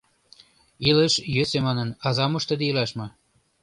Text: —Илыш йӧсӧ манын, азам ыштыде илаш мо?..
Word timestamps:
—Илыш 0.89 1.13
йӧсӧ 1.35 1.59
манын, 1.67 1.89
азам 2.07 2.31
ыштыде 2.39 2.63
илаш 2.69 2.91
мо?.. 2.97 3.07